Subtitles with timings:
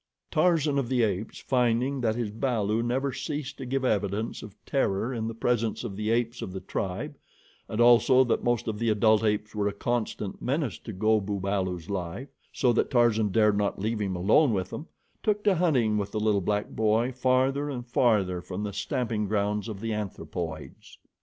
[0.31, 5.13] Tarzan of the Apes, finding that his balu never ceased to give evidence of terror
[5.13, 7.19] in the presence of the apes of the tribe,
[7.69, 11.39] and also that most of the adult apes were a constant menace to Go bu
[11.39, 14.87] balu's life, so that Tarzan dared not leave him alone with them,
[15.21, 19.67] took to hunting with the little black boy farther and farther from the stamping grounds
[19.67, 20.97] of the anthropoids.